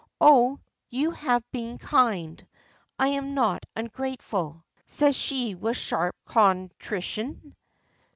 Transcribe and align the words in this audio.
"Oh, 0.19 0.59
you 0.89 1.11
have 1.11 1.43
been 1.51 1.77
kind! 1.77 2.43
I 2.97 3.09
am 3.09 3.35
not 3.35 3.67
ungrateful," 3.75 4.65
says 4.87 5.15
she 5.15 5.53
with 5.53 5.77
sharp 5.77 6.15
contrition. 6.25 7.55